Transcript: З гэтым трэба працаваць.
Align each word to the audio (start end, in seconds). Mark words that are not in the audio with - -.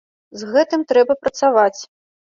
З 0.41 0.47
гэтым 0.55 0.87
трэба 0.93 1.17
працаваць. 1.27 1.79